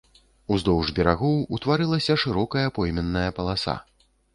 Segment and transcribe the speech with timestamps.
[0.55, 3.83] Уздоўж берагоў утварылася шырокая пойменная паласа.